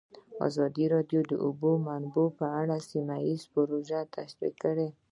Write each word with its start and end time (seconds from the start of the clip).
ازادي 0.47 0.85
راډیو 0.95 1.21
د 1.25 1.27
د 1.31 1.33
اوبو 1.45 1.71
منابع 1.85 2.27
په 2.39 2.45
اړه 2.61 2.75
سیمه 2.89 3.17
ییزې 3.25 3.47
پروژې 3.53 4.01
تشریح 4.15 4.53
کړې. 4.63 4.87